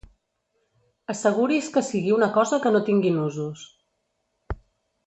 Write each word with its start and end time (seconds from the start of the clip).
Asseguri's 1.13 1.69
que 1.75 1.83
sigui 1.91 2.17
una 2.17 2.31
cosa 2.39 2.61
que 2.65 2.73
no 2.79 2.83
tingui 2.89 3.13
nusos. 3.21 3.71